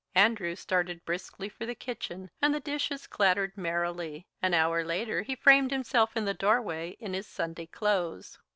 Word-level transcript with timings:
Andrew 0.15 0.55
started 0.55 1.05
briskly 1.05 1.47
for 1.47 1.67
the 1.67 1.75
kitchen, 1.75 2.31
and 2.41 2.55
the 2.55 2.59
dishes 2.59 3.05
clattered 3.05 3.55
merrily. 3.55 4.25
An 4.41 4.55
hour 4.55 4.83
later 4.83 5.21
he 5.21 5.35
framed 5.35 5.69
himself 5.69 6.17
in 6.17 6.25
the 6.25 6.33
doorway 6.33 6.97
in 6.99 7.13
his 7.13 7.27
Sunday 7.27 7.67
clothes. 7.67 8.39